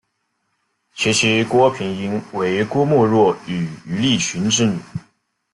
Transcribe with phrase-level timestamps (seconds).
[0.95, 4.79] 其妻郭平英为郭沫若与于立群之女。